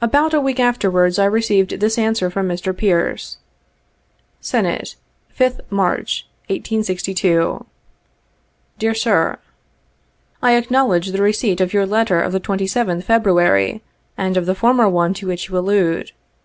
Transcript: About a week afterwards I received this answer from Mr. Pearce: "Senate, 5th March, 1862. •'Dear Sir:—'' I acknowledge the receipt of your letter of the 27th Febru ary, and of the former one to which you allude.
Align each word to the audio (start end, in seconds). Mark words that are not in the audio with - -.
About 0.00 0.32
a 0.32 0.40
week 0.40 0.60
afterwards 0.60 1.18
I 1.18 1.24
received 1.24 1.80
this 1.80 1.98
answer 1.98 2.30
from 2.30 2.46
Mr. 2.46 2.70
Pearce: 2.72 3.38
"Senate, 4.40 4.94
5th 5.36 5.58
March, 5.70 6.28
1862. 6.46 7.64
•'Dear 8.78 8.94
Sir:—'' 8.94 9.38
I 10.40 10.54
acknowledge 10.54 11.08
the 11.08 11.20
receipt 11.20 11.60
of 11.60 11.72
your 11.72 11.84
letter 11.84 12.22
of 12.22 12.30
the 12.30 12.38
27th 12.38 13.02
Febru 13.04 13.42
ary, 13.42 13.82
and 14.16 14.36
of 14.36 14.46
the 14.46 14.54
former 14.54 14.88
one 14.88 15.14
to 15.14 15.26
which 15.26 15.48
you 15.48 15.58
allude. 15.58 16.12